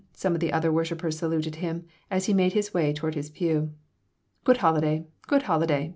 [0.13, 3.71] some of the other worshipers saluted him, as he made his way toward his pew
[4.43, 5.05] "Good holiday!
[5.27, 5.89] Good holiday!"